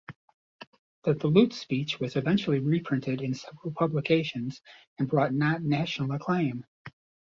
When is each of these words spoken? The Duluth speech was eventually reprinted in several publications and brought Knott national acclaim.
The 1.03 1.13
Duluth 1.13 1.53
speech 1.53 1.99
was 1.99 2.15
eventually 2.15 2.57
reprinted 2.57 3.21
in 3.21 3.35
several 3.35 3.71
publications 3.71 4.59
and 4.97 5.07
brought 5.07 5.31
Knott 5.31 5.61
national 5.61 6.11
acclaim. 6.13 6.65